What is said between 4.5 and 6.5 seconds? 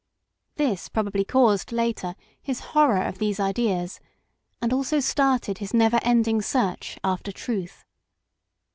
and also started his never ending